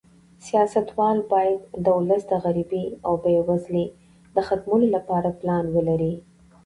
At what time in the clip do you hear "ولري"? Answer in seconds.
5.75-6.13